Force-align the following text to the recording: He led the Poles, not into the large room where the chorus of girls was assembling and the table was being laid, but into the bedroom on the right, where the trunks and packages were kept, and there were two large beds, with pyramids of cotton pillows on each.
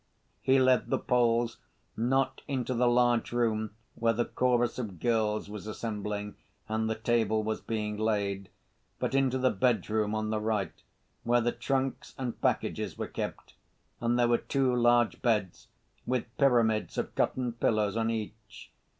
He 0.41 0.57
led 0.59 0.89
the 0.89 0.97
Poles, 0.97 1.57
not 1.95 2.41
into 2.47 2.73
the 2.73 2.87
large 2.87 3.31
room 3.31 3.75
where 3.93 4.13
the 4.13 4.25
chorus 4.25 4.79
of 4.79 4.99
girls 4.99 5.47
was 5.47 5.67
assembling 5.67 6.37
and 6.67 6.89
the 6.89 6.95
table 6.95 7.43
was 7.43 7.61
being 7.61 7.97
laid, 7.97 8.49
but 8.97 9.13
into 9.13 9.37
the 9.37 9.51
bedroom 9.51 10.15
on 10.15 10.31
the 10.31 10.39
right, 10.39 10.73
where 11.23 11.39
the 11.39 11.51
trunks 11.51 12.15
and 12.17 12.41
packages 12.41 12.97
were 12.97 13.05
kept, 13.07 13.53
and 13.99 14.17
there 14.17 14.27
were 14.27 14.39
two 14.39 14.75
large 14.75 15.21
beds, 15.21 15.67
with 16.07 16.35
pyramids 16.39 16.97
of 16.97 17.13
cotton 17.13 17.51
pillows 17.53 17.95
on 17.95 18.09
each. 18.09 18.71